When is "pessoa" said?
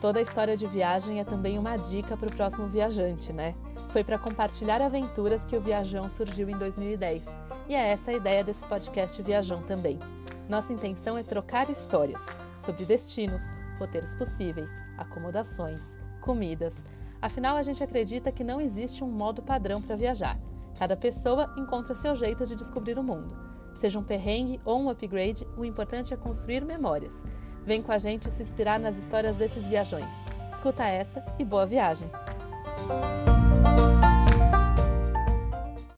20.96-21.52